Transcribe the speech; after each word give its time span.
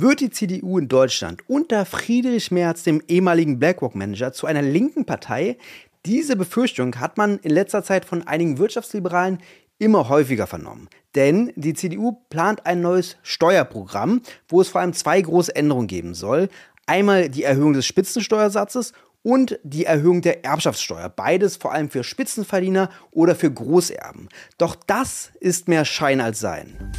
Wird 0.00 0.20
die 0.20 0.30
CDU 0.30 0.78
in 0.78 0.86
Deutschland 0.86 1.42
unter 1.48 1.84
Friedrich 1.84 2.52
Merz, 2.52 2.84
dem 2.84 3.02
ehemaligen 3.08 3.58
BlackRock-Manager, 3.58 4.32
zu 4.32 4.46
einer 4.46 4.62
linken 4.62 5.04
Partei? 5.04 5.58
Diese 6.06 6.36
Befürchtung 6.36 7.00
hat 7.00 7.16
man 7.16 7.38
in 7.38 7.50
letzter 7.50 7.82
Zeit 7.82 8.04
von 8.04 8.24
einigen 8.24 8.58
Wirtschaftsliberalen 8.58 9.38
immer 9.78 10.08
häufiger 10.08 10.46
vernommen. 10.46 10.88
Denn 11.16 11.52
die 11.56 11.74
CDU 11.74 12.12
plant 12.30 12.64
ein 12.64 12.80
neues 12.80 13.16
Steuerprogramm, 13.24 14.22
wo 14.48 14.60
es 14.60 14.68
vor 14.68 14.82
allem 14.82 14.92
zwei 14.92 15.20
große 15.20 15.56
Änderungen 15.56 15.88
geben 15.88 16.14
soll. 16.14 16.48
Einmal 16.86 17.28
die 17.28 17.42
Erhöhung 17.42 17.72
des 17.72 17.86
Spitzensteuersatzes 17.86 18.92
und 19.24 19.58
die 19.64 19.84
Erhöhung 19.84 20.22
der 20.22 20.44
Erbschaftssteuer. 20.44 21.08
Beides 21.08 21.56
vor 21.56 21.72
allem 21.72 21.90
für 21.90 22.04
Spitzenverdiener 22.04 22.88
oder 23.10 23.34
für 23.34 23.50
Großerben. 23.50 24.28
Doch 24.58 24.76
das 24.76 25.32
ist 25.40 25.66
mehr 25.66 25.84
Schein 25.84 26.20
als 26.20 26.38
Sein. 26.38 26.92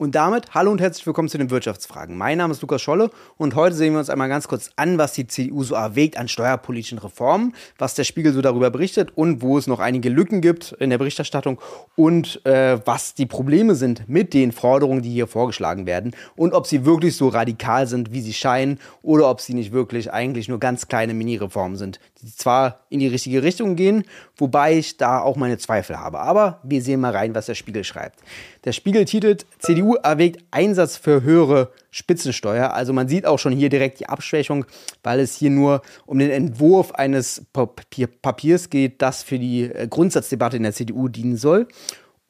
Und 0.00 0.14
damit 0.14 0.54
hallo 0.54 0.70
und 0.70 0.80
herzlich 0.80 1.06
willkommen 1.06 1.28
zu 1.28 1.36
den 1.36 1.50
Wirtschaftsfragen. 1.50 2.16
Mein 2.16 2.38
Name 2.38 2.52
ist 2.54 2.62
Lukas 2.62 2.80
Scholle 2.80 3.10
und 3.36 3.54
heute 3.54 3.76
sehen 3.76 3.92
wir 3.92 3.98
uns 3.98 4.08
einmal 4.08 4.30
ganz 4.30 4.48
kurz 4.48 4.70
an, 4.76 4.96
was 4.96 5.12
die 5.12 5.26
CDU 5.26 5.62
so 5.62 5.74
erwägt 5.74 6.16
an 6.16 6.26
steuerpolitischen 6.26 6.96
Reformen, 6.96 7.54
was 7.76 7.96
der 7.96 8.04
Spiegel 8.04 8.32
so 8.32 8.40
darüber 8.40 8.70
berichtet 8.70 9.12
und 9.14 9.42
wo 9.42 9.58
es 9.58 9.66
noch 9.66 9.78
einige 9.78 10.08
Lücken 10.08 10.40
gibt 10.40 10.72
in 10.72 10.88
der 10.88 10.96
Berichterstattung 10.96 11.60
und 11.96 12.40
äh, 12.46 12.78
was 12.86 13.12
die 13.12 13.26
Probleme 13.26 13.74
sind 13.74 14.08
mit 14.08 14.32
den 14.32 14.52
Forderungen, 14.52 15.02
die 15.02 15.10
hier 15.10 15.26
vorgeschlagen 15.26 15.84
werden 15.84 16.16
und 16.34 16.54
ob 16.54 16.66
sie 16.66 16.86
wirklich 16.86 17.14
so 17.14 17.28
radikal 17.28 17.86
sind, 17.86 18.10
wie 18.10 18.22
sie 18.22 18.32
scheinen 18.32 18.78
oder 19.02 19.28
ob 19.28 19.42
sie 19.42 19.52
nicht 19.52 19.70
wirklich 19.70 20.10
eigentlich 20.10 20.48
nur 20.48 20.60
ganz 20.60 20.88
kleine 20.88 21.12
Mini-Reformen 21.12 21.76
sind, 21.76 22.00
die 22.22 22.34
zwar 22.34 22.80
in 22.88 23.00
die 23.00 23.06
richtige 23.06 23.42
Richtung 23.42 23.76
gehen, 23.76 24.04
wobei 24.36 24.76
ich 24.76 24.96
da 24.96 25.20
auch 25.20 25.36
meine 25.36 25.58
Zweifel 25.58 25.98
habe. 25.98 26.20
Aber 26.20 26.60
wir 26.62 26.82
sehen 26.82 27.00
mal 27.00 27.12
rein, 27.12 27.34
was 27.34 27.46
der 27.46 27.54
Spiegel 27.54 27.84
schreibt. 27.84 28.20
Der 28.64 28.72
Spiegel 28.72 29.04
titelt, 29.04 29.46
CDU 29.58 29.94
erwägt 29.94 30.44
Einsatz 30.50 30.96
für 30.96 31.22
höhere 31.22 31.72
Spitzensteuer. 31.90 32.72
Also 32.72 32.92
man 32.92 33.08
sieht 33.08 33.26
auch 33.26 33.38
schon 33.38 33.52
hier 33.52 33.68
direkt 33.68 34.00
die 34.00 34.08
Abschwächung, 34.08 34.64
weil 35.02 35.20
es 35.20 35.36
hier 35.36 35.50
nur 35.50 35.82
um 36.06 36.18
den 36.18 36.30
Entwurf 36.30 36.92
eines 36.92 37.44
Papier 37.52 38.06
Papiers 38.06 38.70
geht, 38.70 39.02
das 39.02 39.22
für 39.22 39.38
die 39.38 39.64
äh, 39.64 39.86
Grundsatzdebatte 39.88 40.56
in 40.56 40.62
der 40.62 40.72
CDU 40.72 41.08
dienen 41.08 41.36
soll. 41.36 41.66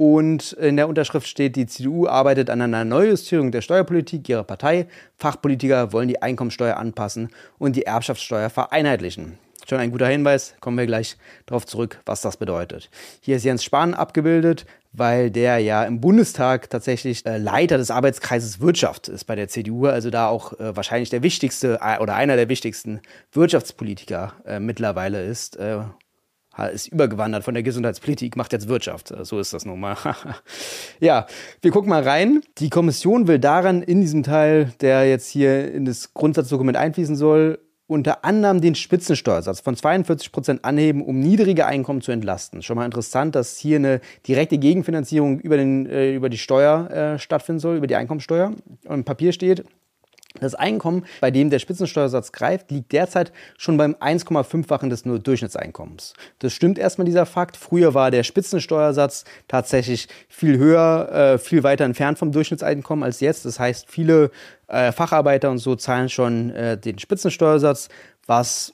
Und 0.01 0.53
in 0.53 0.79
der 0.79 0.89
Unterschrift 0.89 1.29
steht, 1.29 1.57
die 1.57 1.67
CDU 1.67 2.07
arbeitet 2.07 2.49
an 2.49 2.63
einer 2.63 2.87
Neujustierung 2.87 3.53
der 3.53 3.61
Steuerpolitik 3.61 4.27
ihrer 4.31 4.45
Partei. 4.45 4.87
Fachpolitiker 5.19 5.93
wollen 5.93 6.09
die 6.09 6.23
Einkommensteuer 6.23 6.79
anpassen 6.79 7.29
und 7.59 7.77
die 7.77 7.83
Erbschaftssteuer 7.83 8.49
vereinheitlichen. 8.49 9.37
Schon 9.71 9.79
ein 9.79 9.93
guter 9.93 10.09
Hinweis, 10.09 10.57
kommen 10.59 10.77
wir 10.77 10.87
gleich 10.87 11.17
darauf 11.47 11.65
zurück, 11.65 12.01
was 12.05 12.23
das 12.23 12.39
bedeutet. 12.39 12.91
Hier 13.21 13.37
ist 13.37 13.45
Jens 13.45 13.63
Spahn 13.63 13.95
abgebildet, 13.95 14.67
weil 14.91 15.31
der 15.31 15.61
ja 15.61 15.85
im 15.85 16.01
Bundestag 16.01 16.69
tatsächlich 16.71 17.25
äh, 17.25 17.39
Leiter 17.39 17.79
des 17.79 17.93
Arbeitskreises 17.93 18.59
Wirtschaft 18.59 19.07
ist 19.07 19.27
bei 19.27 19.37
der 19.37 19.47
CDU, 19.47 19.87
also 19.87 20.11
da 20.11 20.27
auch 20.27 20.59
äh, 20.59 20.75
wahrscheinlich 20.75 21.09
der 21.11 21.23
wichtigste 21.23 21.79
äh, 21.81 22.01
oder 22.01 22.17
einer 22.17 22.35
der 22.35 22.49
wichtigsten 22.49 23.01
Wirtschaftspolitiker 23.31 24.33
äh, 24.45 24.59
mittlerweile 24.59 25.25
ist. 25.25 25.55
Äh, 25.55 25.83
ist 26.73 26.89
übergewandert 26.89 27.45
von 27.45 27.55
der 27.55 27.63
Gesundheitspolitik, 27.63 28.37
macht 28.37 28.53
jetzt 28.53 28.67
Wirtschaft. 28.67 29.13
Äh, 29.13 29.25
so 29.25 29.39
ist 29.39 29.53
das 29.53 29.65
nun 29.65 29.79
mal. 29.79 29.97
ja, 30.99 31.29
wir 31.63 31.71
gucken 31.71 31.91
mal 31.91 32.03
rein. 32.03 32.43
Die 32.59 32.71
Kommission 32.71 33.29
will 33.29 33.39
daran 33.39 33.83
in 33.83 34.01
diesem 34.01 34.25
Teil, 34.25 34.73
der 34.81 35.09
jetzt 35.09 35.29
hier 35.29 35.73
in 35.73 35.85
das 35.85 36.13
Grundsatzdokument 36.13 36.77
einfließen 36.77 37.15
soll, 37.15 37.61
unter 37.91 38.25
anderem 38.25 38.61
den 38.61 38.77
Spitzensteuersatz 38.77 39.61
von 39.61 39.75
42 39.75 40.31
Prozent 40.31 40.65
anheben, 40.65 41.03
um 41.03 41.19
niedrige 41.19 41.67
Einkommen 41.67 42.01
zu 42.01 42.13
entlasten. 42.13 42.63
Schon 42.63 42.77
mal 42.77 42.85
interessant, 42.85 43.35
dass 43.35 43.57
hier 43.57 43.77
eine 43.77 44.01
direkte 44.29 44.59
Gegenfinanzierung 44.59 45.41
über, 45.41 45.57
den, 45.57 45.87
äh, 45.87 46.15
über 46.15 46.29
die 46.29 46.39
Steuer 46.39 46.89
äh, 46.91 47.19
stattfinden 47.19 47.59
soll, 47.59 47.77
über 47.77 47.89
die 47.89 47.97
Einkommensteuer. 47.97 48.53
Und 48.87 48.95
im 48.95 49.05
Papier 49.05 49.33
steht, 49.33 49.65
das 50.39 50.55
Einkommen, 50.55 51.05
bei 51.21 51.31
dem 51.31 51.51
der 51.51 51.59
Spitzensteuersatz 51.59 52.31
greift, 52.31 52.71
liegt 52.71 52.93
derzeit 52.93 53.33
schon 53.59 53.77
beim 53.77 53.95
1,5-fachen 53.95 54.89
des 54.89 55.05
nur 55.05 55.19
Durchschnitteinkommens. 55.19 56.15
Das 56.39 56.53
stimmt 56.53 56.79
erstmal 56.79 57.05
dieser 57.05 57.27
Fakt. 57.27 57.57
Früher 57.57 57.95
war 57.95 58.11
der 58.11 58.23
Spitzensteuersatz 58.23 59.25
tatsächlich 59.49 60.09
viel 60.29 60.57
höher, 60.57 61.11
äh, 61.13 61.39
viel 61.39 61.65
weiter 61.65 61.85
entfernt 61.85 62.19
vom 62.19 62.31
Durchschnittseinkommen 62.31 63.03
als 63.03 63.21
jetzt. 63.21 63.45
Das 63.45 63.59
heißt, 63.59 63.87
viele 63.89 64.31
äh, 64.69 64.93
Facharbeiter 64.93 65.51
und 65.51 65.59
so 65.59 65.75
zahlen 65.75 66.09
schon 66.09 66.51
äh, 66.51 66.79
den 66.79 66.99
Spitzensteuersatz, 66.99 67.89
was 68.27 68.73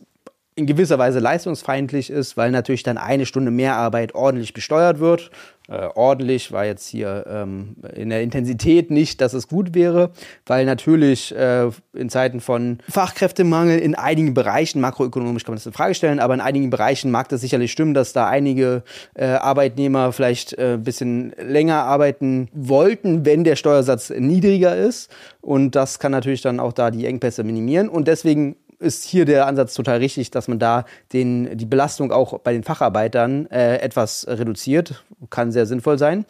in 0.57 0.65
gewisser 0.65 0.99
Weise 0.99 1.19
leistungsfeindlich 1.19 2.09
ist, 2.09 2.39
weil 2.39 2.51
natürlich 2.51 2.83
dann 2.83 2.97
eine 2.97 3.27
Stunde 3.27 3.51
mehr 3.51 3.77
Arbeit 3.77 4.15
ordentlich 4.15 4.55
besteuert 4.55 5.01
wird. 5.01 5.31
Äh, 5.69 5.89
ordentlich 5.95 6.51
war 6.51 6.65
jetzt 6.65 6.87
hier 6.89 7.27
ähm, 7.29 7.77
in 7.95 8.09
der 8.09 8.23
Intensität 8.23 8.91
nicht, 8.91 9.21
dass 9.21 9.35
es 9.35 9.49
gut 9.49 9.75
wäre, 9.75 10.13
weil 10.47 10.65
natürlich 10.65 11.35
äh, 11.35 11.69
in 11.93 12.09
Zeiten 12.09 12.41
von 12.41 12.79
Fachkräftemangel 12.89 13.79
in 13.79 13.95
einigen 13.95 14.33
Bereichen, 14.33 14.81
makroökonomisch 14.81 15.45
kann 15.45 15.53
man 15.53 15.57
das 15.57 15.67
in 15.67 15.73
Frage 15.73 15.95
stellen, 15.95 16.21
aber 16.21 16.33
in 16.35 16.41
einigen 16.41 16.71
Bereichen 16.71 17.11
mag 17.11 17.29
das 17.29 17.43
sicherlich 17.43 17.73
stimmen, 17.73 17.93
dass 17.93 18.15
da 18.15 18.27
einige 18.27 18.83
äh, 19.15 19.27
Arbeitnehmer 19.27 20.13
vielleicht 20.13 20.55
äh, 20.55 20.75
ein 20.75 20.85
bisschen 20.85 21.35
länger 21.39 21.83
arbeiten 21.83 22.49
wollten, 22.55 23.27
wenn 23.27 23.45
der 23.45 23.57
Steuersatz 23.57 24.09
niedriger 24.09 24.75
ist. 24.75 25.11
Und 25.43 25.75
das 25.75 25.99
kann 25.99 26.13
natürlich 26.13 26.41
dann 26.41 26.61
auch 26.61 26.73
da 26.73 26.91
die 26.91 27.07
Engpässe 27.07 27.45
minimieren. 27.45 27.89
Und 27.89 28.09
deswegen 28.09 28.57
ist 28.79 29.05
hier 29.05 29.25
der 29.25 29.47
Ansatz 29.47 29.75
total 29.75 29.99
richtig, 29.99 30.31
dass 30.31 30.49
man 30.49 30.59
da 30.59 30.85
den, 31.13 31.57
die 31.57 31.67
Belastung 31.67 32.13
auch 32.13 32.39
bei 32.41 32.53
den 32.53 32.63
Facharbeitern 32.63 33.47
äh, 33.51 33.79
etwas 33.79 34.27
reduziert. 34.29 35.05
Kann 35.31 35.53
sehr 35.53 35.67
sinnvoll 35.67 35.99
sein. 35.99 36.27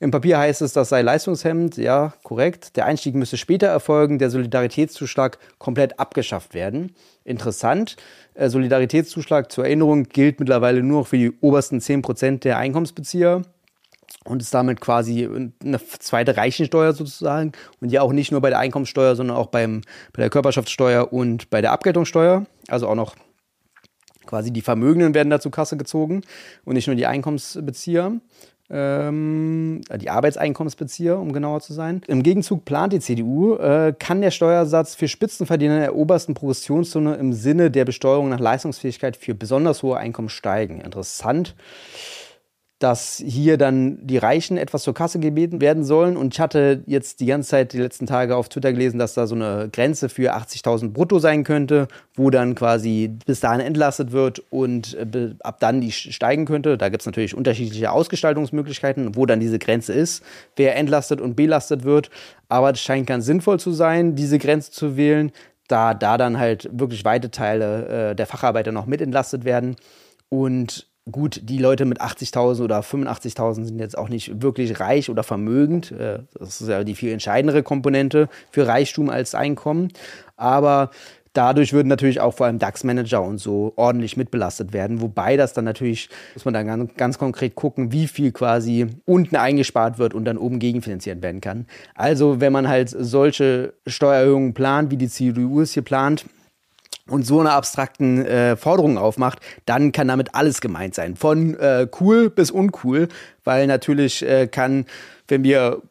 Im 0.00 0.10
Papier 0.10 0.38
heißt 0.38 0.62
es, 0.62 0.72
das 0.72 0.88
sei 0.88 1.02
leistungshemmend. 1.02 1.76
Ja, 1.76 2.14
korrekt. 2.22 2.76
Der 2.76 2.86
Einstieg 2.86 3.14
müsste 3.14 3.36
später 3.36 3.66
erfolgen. 3.66 4.18
Der 4.18 4.30
Solidaritätszuschlag 4.30 5.38
komplett 5.58 6.00
abgeschafft 6.00 6.54
werden. 6.54 6.94
Interessant. 7.24 7.96
Äh, 8.34 8.48
Solidaritätszuschlag 8.48 9.52
zur 9.52 9.64
Erinnerung 9.64 10.04
gilt 10.04 10.40
mittlerweile 10.40 10.82
nur 10.82 11.00
noch 11.00 11.06
für 11.06 11.18
die 11.18 11.32
obersten 11.40 11.80
10% 11.80 12.40
der 12.40 12.58
Einkommensbezieher 12.58 13.42
und 14.24 14.42
ist 14.42 14.52
damit 14.52 14.80
quasi 14.80 15.28
eine 15.64 15.80
zweite 15.98 16.36
Reichensteuer 16.36 16.92
sozusagen 16.92 17.52
und 17.80 17.90
ja 17.90 18.02
auch 18.02 18.12
nicht 18.12 18.32
nur 18.32 18.40
bei 18.40 18.50
der 18.50 18.58
Einkommenssteuer, 18.58 19.16
sondern 19.16 19.36
auch 19.36 19.46
beim, 19.46 19.82
bei 20.12 20.22
der 20.22 20.30
Körperschaftssteuer 20.30 21.12
und 21.12 21.50
bei 21.50 21.60
der 21.60 21.72
Abgeltungssteuer, 21.72 22.46
also 22.68 22.88
auch 22.88 22.94
noch 22.94 23.16
quasi 24.26 24.52
die 24.52 24.60
Vermögenden 24.60 25.14
werden 25.14 25.30
da 25.30 25.40
zur 25.40 25.52
Kasse 25.52 25.76
gezogen 25.76 26.22
und 26.64 26.74
nicht 26.74 26.86
nur 26.86 26.96
die 26.96 27.06
Einkommensbezieher. 27.06 28.12
Ähm, 28.72 29.80
die 29.96 30.10
Arbeitseinkommensbezieher, 30.10 31.18
um 31.18 31.32
genauer 31.32 31.60
zu 31.60 31.72
sein. 31.72 32.02
Im 32.06 32.22
Gegenzug 32.22 32.64
plant 32.64 32.92
die 32.92 33.00
CDU, 33.00 33.56
äh, 33.56 33.92
kann 33.98 34.20
der 34.20 34.30
Steuersatz 34.30 34.94
für 34.94 35.08
Spitzenverdiener 35.08 35.74
in 35.74 35.80
der 35.80 35.96
obersten 35.96 36.34
Progressionszone 36.34 37.16
im 37.16 37.32
Sinne 37.32 37.72
der 37.72 37.84
Besteuerung 37.84 38.28
nach 38.28 38.38
Leistungsfähigkeit 38.38 39.16
für 39.16 39.34
besonders 39.34 39.82
hohe 39.82 39.96
Einkommen 39.96 40.28
steigen. 40.28 40.80
Interessant 40.80 41.56
dass 42.80 43.22
hier 43.24 43.58
dann 43.58 43.98
die 44.06 44.16
Reichen 44.16 44.56
etwas 44.56 44.84
zur 44.84 44.94
Kasse 44.94 45.20
gebeten 45.20 45.60
werden 45.60 45.84
sollen. 45.84 46.16
Und 46.16 46.32
ich 46.32 46.40
hatte 46.40 46.82
jetzt 46.86 47.20
die 47.20 47.26
ganze 47.26 47.50
Zeit, 47.50 47.74
die 47.74 47.78
letzten 47.78 48.06
Tage 48.06 48.34
auf 48.34 48.48
Twitter 48.48 48.72
gelesen, 48.72 48.98
dass 48.98 49.12
da 49.12 49.26
so 49.26 49.34
eine 49.34 49.68
Grenze 49.70 50.08
für 50.08 50.34
80.000 50.34 50.88
brutto 50.88 51.18
sein 51.18 51.44
könnte, 51.44 51.88
wo 52.14 52.30
dann 52.30 52.54
quasi 52.54 53.08
bis 53.26 53.40
dahin 53.40 53.60
entlastet 53.60 54.12
wird 54.12 54.42
und 54.48 54.94
äh, 54.94 55.34
ab 55.40 55.60
dann 55.60 55.82
die 55.82 55.92
steigen 55.92 56.46
könnte. 56.46 56.78
Da 56.78 56.88
gibt 56.88 57.02
es 57.02 57.06
natürlich 57.06 57.36
unterschiedliche 57.36 57.92
Ausgestaltungsmöglichkeiten, 57.92 59.14
wo 59.14 59.26
dann 59.26 59.40
diese 59.40 59.58
Grenze 59.58 59.92
ist, 59.92 60.24
wer 60.56 60.74
entlastet 60.76 61.20
und 61.20 61.36
belastet 61.36 61.84
wird. 61.84 62.08
Aber 62.48 62.70
es 62.70 62.80
scheint 62.80 63.06
ganz 63.06 63.26
sinnvoll 63.26 63.60
zu 63.60 63.72
sein, 63.72 64.14
diese 64.14 64.38
Grenze 64.38 64.70
zu 64.70 64.96
wählen, 64.96 65.32
da 65.68 65.92
da 65.92 66.16
dann 66.16 66.38
halt 66.38 66.70
wirklich 66.72 67.04
weite 67.04 67.30
Teile 67.30 68.10
äh, 68.10 68.14
der 68.16 68.26
Facharbeiter 68.26 68.72
noch 68.72 68.86
mit 68.86 69.02
entlastet 69.02 69.44
werden. 69.44 69.76
Und 70.30 70.89
gut, 71.10 71.40
die 71.44 71.58
Leute 71.58 71.84
mit 71.84 72.00
80.000 72.00 72.62
oder 72.62 72.80
85.000 72.80 73.64
sind 73.64 73.78
jetzt 73.78 73.96
auch 73.96 74.08
nicht 74.08 74.42
wirklich 74.42 74.80
reich 74.80 75.10
oder 75.10 75.22
vermögend. 75.22 75.92
Äh, 75.92 76.20
das 76.38 76.60
ist 76.60 76.68
ja 76.68 76.84
die 76.84 76.94
viel 76.94 77.12
entscheidendere 77.12 77.62
Komponente 77.62 78.28
für 78.50 78.66
Reichtum 78.66 79.10
als 79.10 79.34
Einkommen. 79.34 79.88
Aber 80.36 80.90
dadurch 81.32 81.72
würden 81.72 81.88
natürlich 81.88 82.20
auch 82.20 82.34
vor 82.34 82.46
allem 82.46 82.58
DAX-Manager 82.58 83.22
und 83.22 83.38
so 83.38 83.72
ordentlich 83.76 84.16
mitbelastet 84.16 84.72
werden. 84.72 85.00
Wobei 85.00 85.36
das 85.36 85.52
dann 85.52 85.64
natürlich, 85.64 86.08
muss 86.34 86.44
man 86.44 86.54
dann 86.54 86.66
ganz, 86.66 86.94
ganz 86.96 87.18
konkret 87.18 87.54
gucken, 87.54 87.92
wie 87.92 88.08
viel 88.08 88.32
quasi 88.32 88.86
unten 89.04 89.36
eingespart 89.36 89.98
wird 89.98 90.14
und 90.14 90.24
dann 90.24 90.38
oben 90.38 90.58
gegenfinanziert 90.58 91.22
werden 91.22 91.40
kann. 91.40 91.66
Also 91.94 92.40
wenn 92.40 92.52
man 92.52 92.68
halt 92.68 92.88
solche 92.90 93.74
Steuererhöhungen 93.86 94.54
plant, 94.54 94.90
wie 94.90 94.96
die 94.96 95.08
CDU 95.08 95.60
es 95.60 95.72
hier 95.72 95.84
plant, 95.84 96.24
und 97.10 97.26
so 97.26 97.40
eine 97.40 97.52
abstrakten 97.52 98.24
äh, 98.24 98.56
Forderungen 98.56 98.98
aufmacht, 98.98 99.40
dann 99.66 99.92
kann 99.92 100.08
damit 100.08 100.34
alles 100.34 100.60
gemeint 100.60 100.94
sein. 100.94 101.16
Von 101.16 101.58
äh, 101.58 101.86
cool 102.00 102.30
bis 102.30 102.50
uncool, 102.50 103.08
weil 103.44 103.66
natürlich 103.66 104.22
äh, 104.26 104.46
kann, 104.46 104.86
wenn 105.28 105.44
wir 105.44 105.82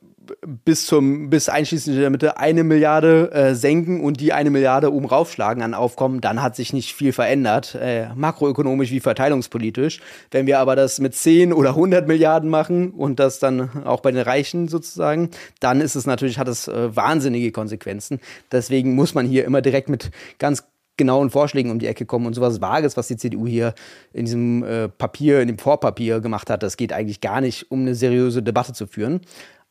bis 0.66 0.86
zum, 0.86 1.30
bis 1.30 1.50
einschließlich 1.50 1.98
der 1.98 2.10
Mitte 2.10 2.38
eine 2.38 2.64
Milliarde 2.64 3.32
äh, 3.32 3.56
senken 3.56 4.02
und 4.02 4.20
die 4.20 4.34
eine 4.34 4.50
Milliarde 4.50 4.94
oben 4.94 5.06
raufschlagen 5.06 5.64
an 5.64 5.74
Aufkommen, 5.74 6.22
dann 6.22 6.42
hat 6.42 6.56
sich 6.56 6.74
nicht 6.74 6.94
viel 6.94 7.14
verändert, 7.14 7.76
äh, 7.76 8.08
makroökonomisch 8.16 8.92
wie 8.92 9.00
verteilungspolitisch. 9.00 10.00
Wenn 10.32 10.48
wir 10.48 10.60
aber 10.60 10.76
das 10.76 11.00
mit 11.00 11.16
10 11.16 11.54
oder 11.54 11.70
100 11.70 12.08
Milliarden 12.08 12.50
machen 12.50 12.92
und 12.92 13.20
das 13.20 13.40
dann 13.40 13.84
auch 13.86 14.02
bei 14.02 14.12
den 14.12 14.22
Reichen 14.22 14.68
sozusagen, 14.68 15.30
dann 15.60 15.82
ist 15.82 15.96
es 15.96 16.06
natürlich, 16.06 16.38
hat 16.38 16.48
es 16.48 16.68
äh, 16.68 16.96
wahnsinnige 16.96 17.52
Konsequenzen. 17.52 18.20
Deswegen 18.52 18.96
muss 18.96 19.14
man 19.14 19.26
hier 19.26 19.46
immer 19.46 19.62
direkt 19.62 19.90
mit 19.90 20.12
ganz 20.38 20.64
genauen 21.00 21.32
Vorschlägen 21.32 21.72
um 21.72 21.80
die 21.80 21.88
Ecke 21.88 22.06
kommen 22.06 22.28
und 22.28 22.36
sowas 22.36 22.62
Vages, 22.62 22.96
was 22.96 23.08
die 23.08 23.18
CDU 23.18 23.48
hier 23.48 23.74
in 24.14 24.26
diesem 24.26 24.64
äh, 24.64 24.88
Papier, 24.88 25.42
in 25.42 25.48
dem 25.48 25.58
Vorpapier 25.58 26.20
gemacht 26.20 26.52
hat, 26.52 26.62
das 26.62 26.78
geht 26.78 26.94
eigentlich 26.94 27.22
gar 27.22 27.42
nicht, 27.42 27.72
um 27.72 27.82
eine 27.82 27.96
seriöse 27.96 28.44
Debatte 28.44 28.74
zu 28.74 28.86
führen. 28.86 29.22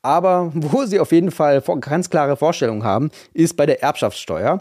Aber 0.02 0.50
wo 0.54 0.84
sie 0.84 0.98
auf 0.98 1.12
jeden 1.12 1.30
Fall 1.30 1.62
ganz 1.80 2.10
klare 2.10 2.36
Vorstellungen 2.36 2.82
haben, 2.82 3.10
ist 3.32 3.56
bei 3.56 3.66
der 3.66 3.80
Erbschaftssteuer. 3.82 4.60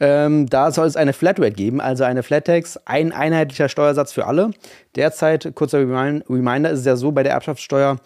Ähm, 0.00 0.46
da 0.48 0.72
soll 0.72 0.86
es 0.86 0.96
eine 0.96 1.12
Flatrate 1.12 1.52
geben, 1.52 1.80
also 1.80 2.04
eine 2.04 2.22
Flattax, 2.22 2.78
ein 2.84 3.12
einheitlicher 3.12 3.68
Steuersatz 3.68 4.12
für 4.12 4.26
alle. 4.26 4.50
Derzeit, 4.96 5.52
kurzer 5.54 5.80
Reminder, 5.80 6.70
ist 6.70 6.80
es 6.80 6.86
ja 6.86 6.96
so 6.96 7.12
bei 7.12 7.22
der 7.22 7.32
Erbschaftssteuer, 7.32 7.98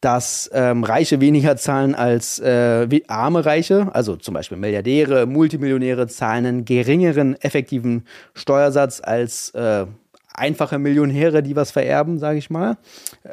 dass 0.00 0.50
ähm, 0.52 0.82
Reiche 0.84 1.20
weniger 1.20 1.56
zahlen 1.56 1.94
als 1.94 2.38
äh, 2.38 2.88
arme 3.08 3.44
Reiche, 3.44 3.88
also 3.92 4.16
zum 4.16 4.34
Beispiel 4.34 4.56
Milliardäre, 4.56 5.26
Multimillionäre 5.26 6.06
zahlen 6.06 6.46
einen 6.46 6.64
geringeren 6.64 7.36
effektiven 7.40 8.06
Steuersatz 8.34 9.00
als 9.02 9.50
äh, 9.50 9.86
einfache 10.32 10.78
Millionäre, 10.78 11.42
die 11.42 11.56
was 11.56 11.70
vererben, 11.70 12.18
sage 12.18 12.38
ich 12.38 12.50
mal. 12.50 12.78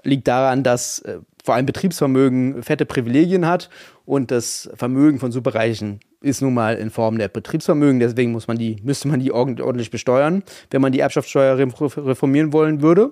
Liegt 0.03 0.27
daran, 0.27 0.63
dass 0.63 0.99
äh, 0.99 1.19
vor 1.43 1.55
allem 1.55 1.65
Betriebsvermögen 1.65 2.61
fette 2.63 2.85
Privilegien 2.85 3.47
hat 3.47 3.69
und 4.05 4.31
das 4.31 4.69
Vermögen 4.75 5.19
von 5.19 5.31
Superreichen 5.31 6.01
ist 6.21 6.41
nun 6.41 6.53
mal 6.53 6.75
in 6.75 6.89
Form 6.89 7.17
der 7.17 7.29
Betriebsvermögen, 7.29 7.99
deswegen 7.99 8.31
muss 8.31 8.47
man 8.47 8.57
die, 8.57 8.77
müsste 8.83 9.07
man 9.07 9.19
die 9.21 9.31
ordentlich 9.31 9.91
besteuern, 9.91 10.43
wenn 10.71 10.81
man 10.81 10.91
die 10.91 10.99
Erbschaftssteuer 10.99 11.57
reformieren 11.57 12.51
wollen 12.51 12.81
würde. 12.81 13.11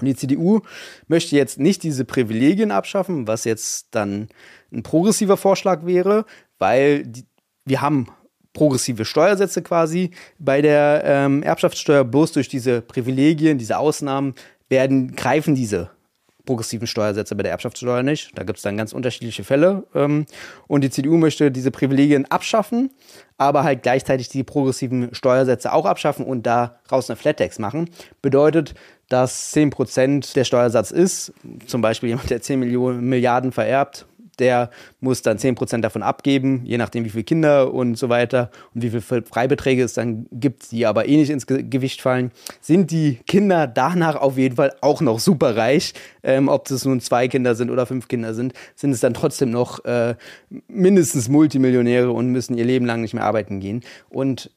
Und 0.00 0.06
die 0.06 0.14
CDU 0.16 0.60
möchte 1.06 1.36
jetzt 1.36 1.58
nicht 1.58 1.82
diese 1.82 2.04
Privilegien 2.04 2.70
abschaffen, 2.70 3.26
was 3.26 3.44
jetzt 3.44 3.88
dann 3.92 4.28
ein 4.72 4.82
progressiver 4.82 5.36
Vorschlag 5.36 5.84
wäre, 5.86 6.24
weil 6.58 7.04
die, 7.06 7.24
wir 7.64 7.80
haben 7.80 8.06
progressive 8.52 9.04
Steuersätze 9.04 9.62
quasi 9.62 10.10
bei 10.38 10.62
der 10.62 11.02
ähm, 11.04 11.42
Erbschaftssteuer. 11.42 12.04
Bloß 12.04 12.32
durch 12.32 12.48
diese 12.48 12.80
Privilegien, 12.82 13.58
diese 13.58 13.78
Ausnahmen 13.78 14.34
werden 14.68 15.14
greifen 15.14 15.54
diese 15.54 15.90
progressiven 16.48 16.86
Steuersätze 16.86 17.36
bei 17.36 17.42
der 17.42 17.52
Erbschaftssteuer 17.52 18.02
nicht. 18.02 18.30
Da 18.34 18.42
gibt 18.42 18.56
es 18.56 18.62
dann 18.62 18.78
ganz 18.78 18.94
unterschiedliche 18.94 19.44
Fälle. 19.44 19.84
Ähm, 19.94 20.24
und 20.66 20.82
die 20.82 20.88
CDU 20.88 21.18
möchte 21.18 21.50
diese 21.50 21.70
Privilegien 21.70 22.24
abschaffen, 22.30 22.90
aber 23.36 23.64
halt 23.64 23.82
gleichzeitig 23.82 24.30
die 24.30 24.44
progressiven 24.44 25.14
Steuersätze 25.14 25.74
auch 25.74 25.84
abschaffen 25.84 26.24
und 26.24 26.46
daraus 26.46 27.10
eine 27.10 27.16
Flat-Tax 27.16 27.58
machen. 27.58 27.90
Bedeutet, 28.22 28.74
dass 29.10 29.54
10% 29.54 30.32
der 30.32 30.44
Steuersatz 30.44 30.90
ist, 30.90 31.34
zum 31.66 31.82
Beispiel 31.82 32.08
jemand, 32.08 32.30
der 32.30 32.40
10 32.40 32.58
Millionen, 32.58 33.06
Milliarden 33.06 33.52
vererbt, 33.52 34.06
der 34.38 34.70
muss 35.00 35.22
dann 35.22 35.38
10% 35.38 35.80
davon 35.80 36.02
abgeben, 36.02 36.62
je 36.64 36.78
nachdem 36.78 37.04
wie 37.04 37.10
viele 37.10 37.24
Kinder 37.24 37.72
und 37.72 37.96
so 37.96 38.08
weiter 38.08 38.50
und 38.74 38.82
wie 38.82 38.90
viele 38.90 39.22
Freibeträge 39.22 39.82
es 39.82 39.94
dann 39.94 40.26
gibt, 40.32 40.72
die 40.72 40.86
aber 40.86 41.06
eh 41.06 41.16
nicht 41.16 41.30
ins 41.30 41.46
Gewicht 41.46 42.00
fallen, 42.00 42.30
sind 42.60 42.90
die 42.90 43.18
Kinder 43.26 43.66
danach 43.66 44.16
auf 44.16 44.38
jeden 44.38 44.56
Fall 44.56 44.74
auch 44.80 45.00
noch 45.00 45.18
super 45.18 45.56
reich. 45.56 45.94
Ähm, 46.22 46.48
ob 46.48 46.70
es 46.70 46.84
nun 46.84 47.00
zwei 47.00 47.28
Kinder 47.28 47.54
sind 47.54 47.70
oder 47.70 47.86
fünf 47.86 48.08
Kinder 48.08 48.34
sind, 48.34 48.52
sind 48.74 48.90
es 48.90 49.00
dann 49.00 49.14
trotzdem 49.14 49.50
noch 49.50 49.84
äh, 49.84 50.14
mindestens 50.68 51.28
Multimillionäre 51.28 52.10
und 52.10 52.28
müssen 52.28 52.56
ihr 52.56 52.64
Leben 52.64 52.86
lang 52.86 53.00
nicht 53.00 53.14
mehr 53.14 53.24
arbeiten 53.24 53.60
gehen. 53.60 53.82
Und 54.08 54.50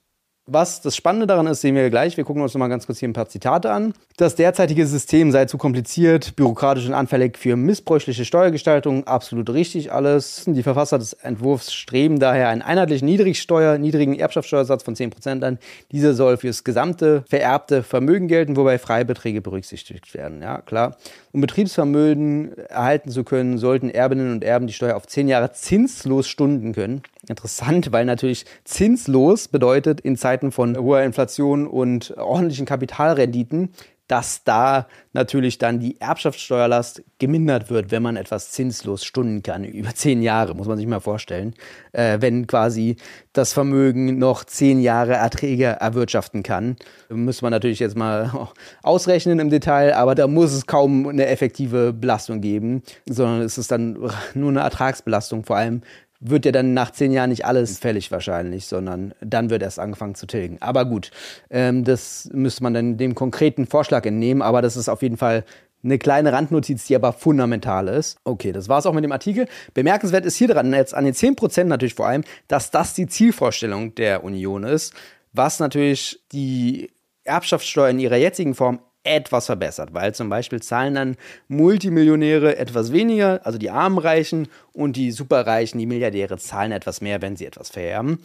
was 0.47 0.81
das 0.81 0.95
Spannende 0.95 1.27
daran 1.27 1.47
ist, 1.47 1.61
sehen 1.61 1.75
wir 1.75 1.89
gleich. 1.89 2.17
Wir 2.17 2.23
gucken 2.23 2.41
uns 2.41 2.53
noch 2.53 2.59
mal 2.59 2.67
ganz 2.67 2.85
kurz 2.85 2.99
hier 2.99 3.07
ein 3.07 3.13
paar 3.13 3.29
Zitate 3.29 3.71
an. 3.71 3.93
Das 4.17 4.35
derzeitige 4.35 4.87
System 4.87 5.31
sei 5.31 5.45
zu 5.45 5.57
kompliziert, 5.57 6.35
bürokratisch 6.35 6.87
und 6.87 6.93
anfällig 6.93 7.37
für 7.37 7.55
missbräuchliche 7.55 8.25
Steuergestaltung. 8.25 9.05
Absolut 9.05 9.51
richtig 9.51 9.91
alles. 9.91 10.43
Die 10.47 10.63
Verfasser 10.63 10.97
des 10.97 11.13
Entwurfs 11.13 11.73
streben 11.73 12.19
daher 12.19 12.49
einen 12.49 12.61
einheitlichen 12.63 13.05
Niedrigsteuer, 13.05 13.77
niedrigen 13.77 14.17
Erbschaftssteuersatz 14.17 14.83
von 14.83 14.95
10% 14.95 15.43
an. 15.43 15.59
Dieser 15.91 16.15
soll 16.15 16.37
fürs 16.37 16.63
gesamte 16.63 17.23
vererbte 17.29 17.83
Vermögen 17.83 18.27
gelten, 18.27 18.57
wobei 18.57 18.79
Freibeträge 18.79 19.41
berücksichtigt 19.41 20.13
werden. 20.13 20.41
Ja, 20.41 20.61
klar. 20.61 20.97
Um 21.31 21.41
Betriebsvermögen 21.41 22.57
erhalten 22.67 23.11
zu 23.11 23.23
können, 23.23 23.57
sollten 23.57 23.89
Erbinnen 23.89 24.31
und 24.31 24.43
Erben 24.43 24.67
die 24.67 24.73
Steuer 24.73 24.97
auf 24.97 25.07
10 25.07 25.27
Jahre 25.27 25.53
zinslos 25.53 26.27
stunden 26.27 26.73
können. 26.73 27.03
Interessant, 27.31 27.93
weil 27.93 28.03
natürlich 28.03 28.45
zinslos 28.65 29.47
bedeutet 29.47 30.01
in 30.01 30.17
Zeiten 30.17 30.51
von 30.51 30.77
hoher 30.77 31.01
Inflation 31.01 31.65
und 31.65 32.15
ordentlichen 32.17 32.65
Kapitalrenditen, 32.65 33.69
dass 34.11 34.43
da 34.43 34.87
natürlich 35.13 35.57
dann 35.57 35.79
die 35.79 36.01
Erbschaftssteuerlast 36.01 37.03
gemindert 37.19 37.69
wird, 37.69 37.91
wenn 37.91 38.03
man 38.03 38.17
etwas 38.17 38.51
zinslos 38.51 39.05
stunden 39.05 39.43
kann. 39.43 39.63
Über 39.63 39.95
zehn 39.95 40.21
Jahre, 40.21 40.53
muss 40.53 40.67
man 40.67 40.77
sich 40.77 40.85
mal 40.85 40.99
vorstellen. 40.99 41.53
Äh, 41.93 42.17
wenn 42.19 42.45
quasi 42.47 42.97
das 43.31 43.53
Vermögen 43.53 44.17
noch 44.17 44.43
zehn 44.43 44.81
Jahre 44.81 45.13
Erträge 45.13 45.77
erwirtschaften 45.79 46.43
kann. 46.43 46.75
Muss 47.07 47.41
man 47.41 47.51
natürlich 47.51 47.79
jetzt 47.79 47.95
mal 47.95 48.49
ausrechnen 48.83 49.39
im 49.39 49.49
Detail, 49.49 49.93
aber 49.95 50.15
da 50.15 50.27
muss 50.27 50.51
es 50.51 50.67
kaum 50.67 51.07
eine 51.07 51.27
effektive 51.27 51.93
Belastung 51.93 52.41
geben, 52.41 52.83
sondern 53.05 53.39
es 53.39 53.57
ist 53.57 53.71
dann 53.71 53.93
nur 54.33 54.49
eine 54.49 54.59
Ertragsbelastung, 54.59 55.45
vor 55.45 55.55
allem 55.55 55.81
wird 56.21 56.45
ja 56.45 56.51
dann 56.51 56.73
nach 56.73 56.91
zehn 56.91 57.11
Jahren 57.11 57.31
nicht 57.31 57.45
alles 57.45 57.79
fällig 57.79 58.11
wahrscheinlich, 58.11 58.67
sondern 58.67 59.13
dann 59.21 59.49
wird 59.49 59.63
erst 59.63 59.79
angefangen 59.79 60.15
zu 60.15 60.27
tilgen. 60.27 60.57
Aber 60.61 60.85
gut, 60.85 61.11
ähm, 61.49 61.83
das 61.83 62.29
müsste 62.31 62.63
man 62.63 62.73
dann 62.73 62.97
dem 62.97 63.15
konkreten 63.15 63.65
Vorschlag 63.65 64.05
entnehmen, 64.05 64.41
aber 64.41 64.61
das 64.61 64.77
ist 64.77 64.87
auf 64.87 65.01
jeden 65.01 65.17
Fall 65.17 65.43
eine 65.83 65.97
kleine 65.97 66.31
Randnotiz, 66.31 66.85
die 66.85 66.95
aber 66.95 67.11
fundamental 67.11 67.87
ist. 67.87 68.19
Okay, 68.23 68.51
das 68.51 68.69
war's 68.69 68.85
auch 68.85 68.93
mit 68.93 69.03
dem 69.03 69.11
Artikel. 69.11 69.47
Bemerkenswert 69.73 70.25
ist 70.25 70.37
hier 70.37 70.47
dran, 70.47 70.71
jetzt 70.73 70.93
an 70.93 71.05
den 71.05 71.15
10% 71.15 71.63
natürlich 71.63 71.95
vor 71.95 72.07
allem, 72.07 72.23
dass 72.47 72.69
das 72.69 72.93
die 72.93 73.07
Zielvorstellung 73.07 73.95
der 73.95 74.23
Union 74.23 74.63
ist, 74.63 74.93
was 75.33 75.59
natürlich 75.59 76.23
die 76.31 76.91
Erbschaftssteuer 77.23 77.89
in 77.89 77.99
ihrer 77.99 78.17
jetzigen 78.17 78.53
Form 78.53 78.79
etwas 79.03 79.47
verbessert, 79.47 79.93
weil 79.93 80.13
zum 80.13 80.29
Beispiel 80.29 80.61
zahlen 80.61 80.95
dann 80.95 81.17
Multimillionäre 81.47 82.57
etwas 82.57 82.91
weniger, 82.91 83.41
also 83.43 83.57
die 83.57 83.69
armen 83.69 83.97
Reichen 83.97 84.47
und 84.73 84.95
die 84.95 85.11
Superreichen, 85.11 85.79
die 85.79 85.85
Milliardäre 85.85 86.37
zahlen 86.37 86.71
etwas 86.71 87.01
mehr, 87.01 87.21
wenn 87.21 87.35
sie 87.35 87.45
etwas 87.45 87.69
vererben. 87.69 88.19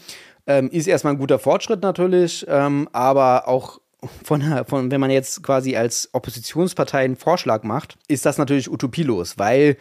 Ähm, 0.47 0.69
ist 0.71 0.87
erstmal 0.87 1.15
ein 1.15 1.19
guter 1.19 1.39
Fortschritt 1.39 1.83
natürlich, 1.83 2.45
ähm, 2.49 2.89
aber 2.93 3.49
auch 3.49 3.81
von, 4.23 4.43
von, 4.67 4.91
wenn 4.91 5.01
man 5.01 5.11
jetzt 5.11 5.43
quasi 5.43 5.77
als 5.77 6.11
Oppositionspartei 6.13 7.05
einen 7.05 7.17
Vorschlag 7.17 7.63
macht, 7.63 7.97
ist 8.09 8.27
das 8.27 8.39
natürlich 8.39 8.71
utopielos, 8.71 9.39
weil 9.39 9.77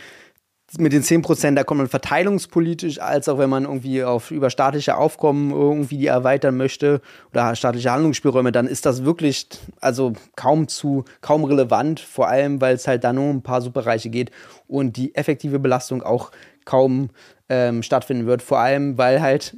mit 0.78 0.94
den 0.94 1.04
10 1.04 1.22
Prozent, 1.22 1.58
da 1.58 1.64
kommt 1.64 1.78
man 1.80 1.88
verteilungspolitisch, 1.88 3.00
als 3.00 3.30
auch 3.30 3.38
wenn 3.38 3.50
man 3.50 3.64
irgendwie 3.64 4.04
auf 4.04 4.32
über 4.32 4.50
staatliche 4.50 4.98
Aufkommen 4.98 5.52
irgendwie 5.52 5.98
die 5.98 6.08
erweitern 6.08 6.58
möchte 6.58 7.02
oder 7.32 7.56
staatliche 7.56 7.92
Handlungsspielräume, 7.92 8.52
dann 8.52 8.68
ist 8.68 8.86
das 8.86 9.06
wirklich 9.06 9.48
also 9.80 10.14
kaum 10.36 10.68
zu, 10.68 11.06
kaum 11.22 11.44
relevant, 11.44 12.00
vor 12.00 12.28
allem, 12.28 12.62
weil 12.62 12.76
es 12.76 12.88
halt 12.88 13.04
da 13.04 13.14
nur 13.14 13.30
um 13.30 13.38
ein 13.38 13.44
paar 13.44 13.62
Superreiche 13.62 14.10
geht 14.10 14.32
und 14.68 14.98
die 14.98 15.14
effektive 15.16 15.60
Belastung 15.60 16.02
auch 16.02 16.32
kaum 16.66 17.10
ähm, 17.48 17.84
stattfinden 17.84 18.26
wird. 18.26 18.42
Vor 18.42 18.60
allem, 18.60 18.98
weil 18.98 19.22
halt 19.22 19.56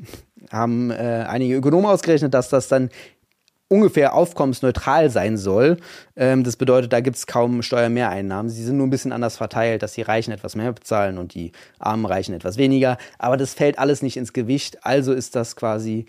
haben 0.51 0.91
äh, 0.91 1.25
einige 1.27 1.55
Ökonomen 1.55 1.85
ausgerechnet, 1.85 2.33
dass 2.33 2.49
das 2.49 2.67
dann 2.67 2.89
ungefähr 3.69 4.13
aufkommensneutral 4.13 5.09
sein 5.09 5.37
soll. 5.37 5.77
Ähm, 6.15 6.43
das 6.43 6.55
bedeutet, 6.55 6.93
da 6.93 7.01
gibt 7.01 7.17
es 7.17 7.27
kaum 7.27 7.61
Steuermehreinnahmen. 7.61 8.49
Sie 8.49 8.63
sind 8.63 8.77
nur 8.77 8.87
ein 8.87 8.91
bisschen 8.91 9.11
anders 9.11 9.37
verteilt, 9.37 9.83
dass 9.83 9.93
die 9.93 10.01
Reichen 10.01 10.31
etwas 10.31 10.55
mehr 10.55 10.71
bezahlen 10.71 11.17
und 11.17 11.33
die 11.33 11.51
armen 11.79 12.05
Reichen 12.05 12.33
etwas 12.33 12.57
weniger. 12.57 12.97
Aber 13.17 13.37
das 13.37 13.53
fällt 13.53 13.79
alles 13.79 14.01
nicht 14.01 14.17
ins 14.17 14.33
Gewicht. 14.33 14.85
Also 14.85 15.13
ist 15.13 15.35
das 15.35 15.55
quasi 15.55 16.05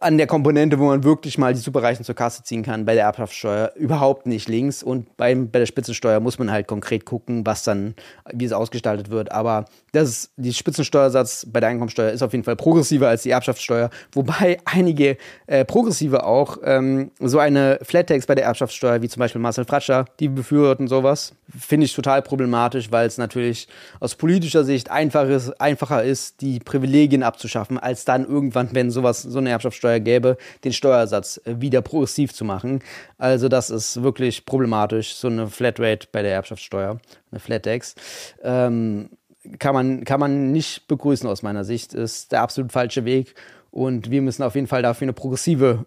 an 0.00 0.18
der 0.18 0.26
Komponente, 0.26 0.78
wo 0.78 0.86
man 0.86 1.02
wirklich 1.02 1.36
mal 1.36 1.52
die 1.52 1.60
Superreichen 1.60 2.04
zur 2.04 2.14
Kasse 2.14 2.42
ziehen 2.44 2.62
kann, 2.62 2.84
bei 2.84 2.94
der 2.94 3.04
Erbschaftssteuer 3.04 3.72
überhaupt 3.74 4.26
nicht 4.26 4.48
links. 4.48 4.82
Und 4.82 5.16
beim, 5.16 5.50
bei 5.50 5.58
der 5.58 5.66
Spitzensteuer 5.66 6.20
muss 6.20 6.38
man 6.38 6.50
halt 6.50 6.68
konkret 6.68 7.04
gucken, 7.04 7.44
was 7.44 7.64
dann, 7.64 7.94
wie 8.32 8.44
es 8.44 8.52
ausgestaltet 8.52 9.10
wird. 9.10 9.32
Aber 9.32 9.64
das 9.92 10.08
ist, 10.08 10.30
die 10.36 10.52
Spitzensteuersatz 10.52 11.46
bei 11.50 11.60
der 11.60 11.70
Einkommensteuer 11.70 12.12
ist 12.12 12.22
auf 12.22 12.32
jeden 12.32 12.44
Fall 12.44 12.56
progressiver 12.56 13.08
als 13.08 13.22
die 13.22 13.30
Erbschaftssteuer, 13.30 13.90
wobei 14.12 14.58
einige 14.64 15.16
äh, 15.46 15.64
Progressive 15.64 16.24
auch 16.24 16.58
ähm, 16.62 17.10
so 17.18 17.38
eine 17.38 17.78
Flat-Tax 17.82 18.26
bei 18.26 18.34
der 18.34 18.44
Erbschaftssteuer, 18.44 19.02
wie 19.02 19.08
zum 19.08 19.20
Beispiel 19.20 19.40
Marcel 19.40 19.64
Fratscher, 19.64 20.04
die 20.20 20.28
befürworten 20.28 20.86
sowas. 20.86 21.32
Finde 21.58 21.86
ich 21.86 21.94
total 21.94 22.22
problematisch, 22.22 22.92
weil 22.92 23.06
es 23.06 23.18
natürlich 23.18 23.68
aus 24.00 24.14
politischer 24.14 24.64
Sicht 24.64 24.90
einfach 24.90 25.28
ist, 25.28 25.60
einfacher 25.60 26.04
ist, 26.04 26.42
die 26.42 26.60
Privilegien 26.60 27.22
abzuschaffen, 27.22 27.78
als 27.78 28.04
dann 28.04 28.26
irgendwann, 28.26 28.68
wenn 28.72 28.90
sowas, 28.90 29.22
so 29.22 29.38
eine 29.38 29.47
Erbschaftssteuer 29.48 30.00
gäbe, 30.00 30.36
den 30.64 30.72
Steuersatz 30.72 31.40
äh, 31.44 31.60
wieder 31.60 31.82
progressiv 31.82 32.32
zu 32.32 32.44
machen. 32.44 32.80
Also 33.18 33.48
das 33.48 33.70
ist 33.70 34.02
wirklich 34.02 34.46
problematisch, 34.46 35.14
so 35.14 35.28
eine 35.28 35.48
Flatrate 35.48 36.08
bei 36.12 36.22
der 36.22 36.32
Erbschaftssteuer, 36.32 36.98
eine 37.30 37.40
Flat-Tax. 37.40 37.94
Ähm, 38.42 39.10
kann 39.58 39.74
man, 39.74 40.04
kann 40.04 40.20
man 40.20 40.52
nicht 40.52 40.88
begrüßen 40.88 41.28
aus 41.28 41.42
meiner 41.42 41.64
Sicht. 41.64 41.94
Ist 41.94 42.32
der 42.32 42.42
absolut 42.42 42.72
falsche 42.72 43.04
Weg. 43.04 43.34
Und 43.70 44.10
wir 44.10 44.22
müssen 44.22 44.42
auf 44.42 44.54
jeden 44.54 44.66
Fall 44.66 44.82
dafür 44.82 45.06
eine 45.06 45.12
progressive 45.12 45.86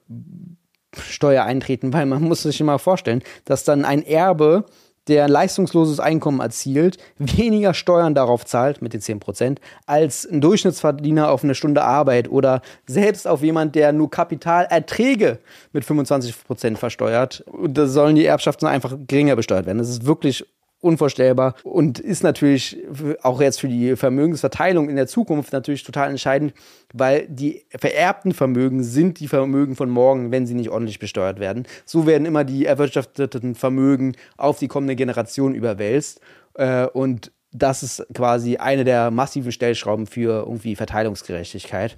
Steuer 0.97 1.43
eintreten, 1.43 1.93
weil 1.93 2.05
man 2.05 2.21
muss 2.23 2.43
sich 2.43 2.59
immer 2.59 2.79
vorstellen, 2.79 3.23
dass 3.45 3.63
dann 3.63 3.85
ein 3.85 4.03
Erbe 4.03 4.65
der 5.07 5.27
leistungsloses 5.27 5.99
Einkommen 5.99 6.39
erzielt, 6.39 6.97
weniger 7.17 7.73
Steuern 7.73 8.15
darauf 8.15 8.45
zahlt, 8.45 8.81
mit 8.81 8.93
den 8.93 9.01
10%, 9.01 9.57
als 9.85 10.25
ein 10.25 10.41
Durchschnittsverdiener 10.41 11.29
auf 11.29 11.43
eine 11.43 11.55
Stunde 11.55 11.83
Arbeit 11.83 12.29
oder 12.29 12.61
selbst 12.85 13.27
auf 13.27 13.41
jemand, 13.41 13.75
der 13.75 13.93
nur 13.93 14.09
Kapitalerträge 14.09 15.39
mit 15.73 15.83
25% 15.83 16.77
versteuert. 16.77 17.43
Und 17.47 17.77
da 17.77 17.87
sollen 17.87 18.15
die 18.15 18.25
Erbschaften 18.25 18.67
einfach 18.67 18.95
geringer 19.07 19.35
besteuert 19.35 19.65
werden. 19.65 19.79
Das 19.79 19.89
ist 19.89 20.05
wirklich 20.05 20.45
unvorstellbar 20.81 21.55
und 21.63 21.99
ist 21.99 22.23
natürlich 22.23 22.77
auch 23.21 23.39
jetzt 23.39 23.59
für 23.59 23.67
die 23.67 23.95
Vermögensverteilung 23.95 24.89
in 24.89 24.95
der 24.95 25.07
Zukunft 25.07 25.53
natürlich 25.53 25.83
total 25.83 26.09
entscheidend, 26.09 26.53
weil 26.93 27.27
die 27.27 27.63
vererbten 27.69 28.33
Vermögen 28.33 28.83
sind 28.83 29.19
die 29.19 29.27
Vermögen 29.27 29.75
von 29.75 29.89
morgen, 29.89 30.31
wenn 30.31 30.45
sie 30.45 30.55
nicht 30.55 30.69
ordentlich 30.69 30.99
besteuert 30.99 31.39
werden. 31.39 31.65
So 31.85 32.05
werden 32.05 32.25
immer 32.25 32.43
die 32.43 32.65
erwirtschafteten 32.65 33.55
Vermögen 33.55 34.15
auf 34.37 34.59
die 34.59 34.67
kommende 34.67 34.95
Generation 34.95 35.53
überwälzt 35.53 36.19
äh, 36.55 36.87
und 36.87 37.31
das 37.53 37.83
ist 37.83 38.05
quasi 38.13 38.57
eine 38.57 38.83
der 38.83 39.11
massiven 39.11 39.51
Stellschrauben 39.51 40.07
für 40.07 40.45
irgendwie 40.45 40.75
Verteilungsgerechtigkeit, 40.75 41.97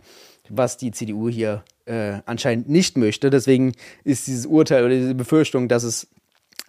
was 0.50 0.78
die 0.78 0.92
CDU 0.92 1.30
hier 1.30 1.64
äh, 1.86 2.20
anscheinend 2.26 2.70
nicht 2.70 2.98
möchte. 2.98 3.30
Deswegen 3.30 3.74
ist 4.04 4.28
dieses 4.28 4.46
Urteil 4.46 4.84
oder 4.84 4.96
diese 4.96 5.16
Befürchtung, 5.16 5.68
dass 5.68 5.84
es 5.84 6.08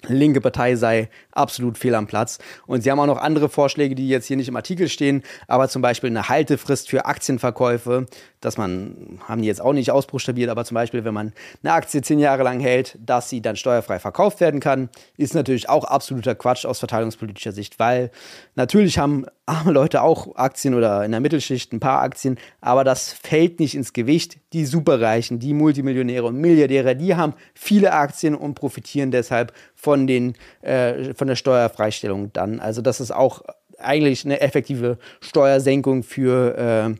linke 0.09 0.41
Partei 0.41 0.77
sei 0.77 1.09
absolut 1.33 1.79
fehl 1.79 1.95
am 1.95 2.07
Platz. 2.07 2.39
Und 2.67 2.83
sie 2.83 2.91
haben 2.91 3.01
auch 3.01 3.07
noch 3.07 3.19
andere 3.19 3.49
Vorschläge, 3.49 3.95
die 3.95 4.09
jetzt 4.09 4.27
hier 4.27 4.37
nicht 4.37 4.49
im 4.49 4.57
Artikel 4.57 4.89
stehen, 4.89 5.23
aber 5.49 5.69
zum 5.69 5.83
Beispiel 5.83 6.11
eine 6.11 6.29
Haltefrist 6.29 6.89
für 6.89 7.07
Aktienverkäufe, 7.07 8.07
dass 8.41 8.59
man, 8.59 9.19
haben 9.27 9.43
die 9.43 9.49
jetzt 9.49 9.61
auch 9.61 9.73
nicht 9.73 9.91
ausbuchstabiert, 9.91 10.51
aber 10.51 10.65
zum 10.65 10.75
Beispiel, 10.75 11.05
wenn 11.05 11.15
man 11.15 11.33
eine 11.63 11.73
Aktie 11.73 12.03
zehn 12.03 12.19
Jahre 12.19 12.43
lang 12.43 12.61
hält, 12.61 12.99
dass 13.05 13.31
sie 13.31 13.41
dann 13.41 13.57
steuerfrei 13.57 13.99
verkauft 13.99 14.41
werden 14.41 14.61
kann, 14.61 14.91
ist 15.17 15.35
natürlich 15.35 15.69
auch 15.69 15.85
absoluter 15.85 16.35
Quatsch 16.35 16.67
aus 16.67 16.79
verteilungspolitischer 16.79 17.53
Sicht, 17.53 17.79
weil 17.79 18.11
natürlich 18.55 18.99
haben 18.99 19.27
arme 19.47 19.73
Leute 19.73 20.03
auch 20.03 20.37
Aktien 20.37 20.75
oder 20.75 21.05
in 21.05 21.11
der 21.11 21.21
Mittelschicht 21.21 21.73
ein 21.73 21.81
paar 21.81 22.01
Aktien, 22.01 22.39
aber 22.61 22.85
das 22.85 23.13
fällt 23.13 23.61
nicht 23.61 23.75
ins 23.75 23.93
Gewicht. 23.93 24.39
Die 24.53 24.65
Superreichen, 24.65 25.39
die 25.39 25.53
Multimillionäre 25.53 26.27
und 26.27 26.37
Milliardäre, 26.37 26.97
die 26.97 27.15
haben 27.15 27.35
viele 27.55 27.93
Aktien 27.93 28.35
und 28.35 28.55
profitieren 28.55 29.11
deshalb 29.11 29.53
von, 29.85 30.07
den, 30.07 30.35
äh, 30.63 31.13
von 31.15 31.29
der 31.29 31.37
Steuerfreistellung 31.37 32.33
dann. 32.33 32.59
Also 32.59 32.81
das 32.81 33.01
ist 33.01 33.11
auch 33.11 33.43
eigentlich 33.79 34.25
eine 34.25 34.41
effektive 34.41 34.97
Steuersenkung 35.21 36.03
für, 36.03 36.57
äh, 36.57 36.95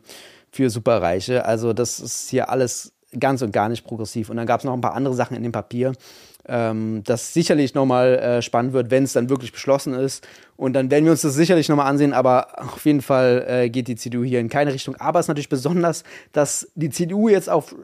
für 0.51 0.69
Superreiche. 0.69 1.45
Also 1.45 1.73
das 1.73 1.99
ist 1.99 2.29
hier 2.29 2.49
alles 2.49 2.93
ganz 3.19 3.41
und 3.41 3.51
gar 3.51 3.69
nicht 3.69 3.85
progressiv. 3.85 4.29
Und 4.29 4.37
dann 4.37 4.45
gab 4.45 4.59
es 4.59 4.63
noch 4.63 4.73
ein 4.73 4.81
paar 4.81 4.95
andere 4.95 5.15
Sachen 5.15 5.35
in 5.35 5.43
dem 5.43 5.51
Papier 5.51 5.93
ähm, 6.47 7.01
das 7.03 7.33
sicherlich 7.33 7.73
nochmal 7.73 8.15
äh, 8.15 8.41
spannend 8.41 8.73
wird, 8.73 8.91
wenn 8.91 9.03
es 9.03 9.13
dann 9.13 9.29
wirklich 9.29 9.51
beschlossen 9.51 9.93
ist. 9.93 10.27
Und 10.57 10.73
dann 10.73 10.89
werden 10.89 11.03
wir 11.03 11.11
uns 11.11 11.21
das 11.21 11.33
sicherlich 11.33 11.67
nochmal 11.67 11.87
ansehen, 11.87 12.13
aber 12.13 12.47
auf 12.61 12.85
jeden 12.85 13.01
Fall 13.01 13.45
äh, 13.47 13.69
geht 13.69 13.87
die 13.87 13.95
CDU 13.95 14.23
hier 14.23 14.39
in 14.39 14.47
keine 14.47 14.73
Richtung. 14.73 14.95
Aber 14.95 15.19
es 15.19 15.25
ist 15.25 15.27
natürlich 15.27 15.49
besonders, 15.49 16.03
dass 16.31 16.69
die 16.75 16.89
CDU 16.89 17.29
jetzt 17.29 17.49
auf 17.49 17.75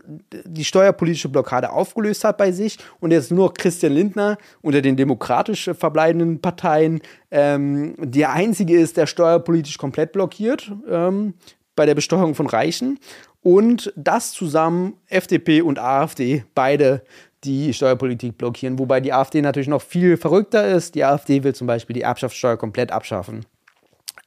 die 0.45 0.63
steuerpolitische 0.63 1.29
Blockade 1.29 1.71
aufgelöst 1.71 2.23
hat 2.23 2.37
bei 2.37 2.51
sich 2.51 2.77
und 2.99 3.11
jetzt 3.11 3.31
nur 3.31 3.53
Christian 3.53 3.93
Lindner 3.93 4.37
unter 4.61 4.81
den 4.81 4.95
demokratisch 4.95 5.69
verbleibenden 5.77 6.39
Parteien 6.39 7.01
ähm, 7.31 7.95
der 7.97 8.31
einzige 8.31 8.79
ist, 8.79 8.95
der 8.95 9.07
steuerpolitisch 9.07 9.77
komplett 9.77 10.11
blockiert 10.13 10.71
ähm, 10.89 11.33
bei 11.75 11.85
der 11.85 11.95
Besteuerung 11.95 12.35
von 12.35 12.47
Reichen. 12.47 12.99
Und 13.43 13.91
das 13.95 14.31
zusammen 14.31 14.93
FDP 15.07 15.61
und 15.61 15.79
AfD 15.79 16.43
beide 16.53 17.01
die 17.43 17.73
Steuerpolitik 17.73 18.37
blockieren, 18.37 18.77
wobei 18.77 18.99
die 18.99 19.13
AfD 19.13 19.41
natürlich 19.41 19.67
noch 19.67 19.81
viel 19.81 20.15
verrückter 20.17 20.67
ist. 20.67 20.93
Die 20.93 21.03
AfD 21.03 21.43
will 21.43 21.55
zum 21.55 21.65
Beispiel 21.65 21.95
die 21.95 22.01
Erbschaftssteuer 22.01 22.57
komplett 22.57 22.91
abschaffen. 22.91 23.45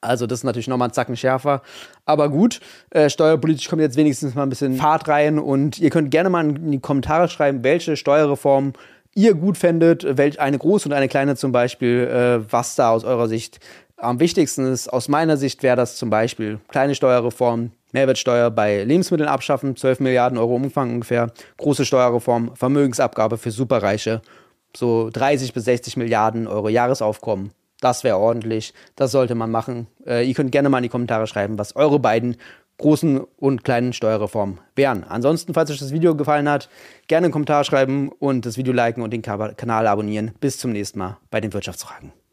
Also 0.01 0.27
das 0.27 0.41
ist 0.41 0.45
natürlich 0.45 0.69
nochmal 0.69 0.89
ein 0.89 0.93
Zacken 0.93 1.17
schärfer. 1.17 1.63
Aber 2.05 2.29
gut, 2.29 2.61
äh, 2.91 3.09
steuerpolitisch 3.09 3.69
kommt 3.69 3.81
jetzt 3.81 3.97
wenigstens 3.97 4.35
mal 4.35 4.43
ein 4.43 4.51
bisschen 4.51 4.77
Fahrt 4.77 5.09
rein 5.09 5.39
und 5.39 5.79
ihr 5.79 5.91
könnt 5.91 6.11
gerne 6.11 6.29
mal 6.29 6.45
in 6.45 6.73
die 6.73 6.81
Kommentare 6.81 7.29
schreiben, 7.29 7.65
welche 7.65 7.97
Steuerreform 7.97 8.75
ihr 9.15 9.35
gut 9.35 9.57
fändet, 9.57 10.19
welch 10.19 10.41
eine 10.41 10.59
große 10.59 10.89
und 10.89 10.93
eine 10.93 11.09
kleine 11.09 11.37
zum 11.37 11.53
Beispiel, 11.53 12.01
äh, 12.01 12.53
was 12.53 12.75
da 12.75 12.91
aus 12.91 13.05
eurer 13.05 13.29
Sicht 13.29 13.61
am 13.97 14.21
wichtigsten 14.21 14.67
ist. 14.67 14.93
Aus 14.93 15.09
meiner 15.09 15.37
Sicht 15.37 15.63
wäre 15.63 15.77
das 15.77 15.97
zum 15.97 16.11
Beispiel 16.11 16.59
kleine 16.69 16.95
Steuerreform, 16.95 17.71
Mehrwertsteuer 17.95 18.51
bei 18.51 18.85
Lebensmitteln 18.85 19.29
abschaffen, 19.29 19.77
12 19.77 20.01
Milliarden 20.01 20.37
Euro 20.37 20.57
Umfang 20.57 20.93
ungefähr, 20.93 21.33
große 21.57 21.87
Steuerreform, 21.87 22.55
Vermögensabgabe 22.55 23.39
für 23.39 23.51
Superreiche, 23.51 24.21
so 24.77 25.09
30 25.11 25.55
bis 25.55 25.65
60 25.65 25.97
Milliarden 25.97 26.47
Euro 26.47 26.69
Jahresaufkommen. 26.69 27.53
Das 27.81 28.05
wäre 28.05 28.19
ordentlich, 28.19 28.75
das 28.97 29.13
sollte 29.13 29.35
man 29.35 29.51
machen. 29.51 29.87
Äh, 30.07 30.27
ihr 30.27 30.35
könnt 30.35 30.53
gerne 30.53 30.69
mal 30.69 30.79
in 30.79 30.85
die 30.85 30.89
Kommentare 30.89 31.27
schreiben, 31.27 31.59
was 31.59 31.77
eure 31.77 31.99
beiden 31.99 32.37
großen 32.79 33.21
und 33.37 33.63
kleinen 33.63 33.93
Steuerreformen 33.93 34.59
wären. 34.75 35.05
Ansonsten, 35.05 35.55
falls 35.55 35.71
euch 35.71 35.79
das 35.79 35.93
Video 35.93 36.17
gefallen 36.17 36.49
hat, 36.49 36.69
gerne 37.07 37.27
einen 37.27 37.33
Kommentar 37.33 37.63
schreiben 37.65 38.11
und 38.11 38.47
das 38.47 38.57
Video 38.57 38.73
liken 38.73 39.03
und 39.03 39.13
den 39.13 39.23
Kanal 39.23 39.87
abonnieren. 39.87 40.33
Bis 40.41 40.59
zum 40.59 40.73
nächsten 40.73 40.99
Mal 40.99 41.19
bei 41.31 41.41
den 41.41 41.53
Wirtschaftsfragen. 41.53 42.24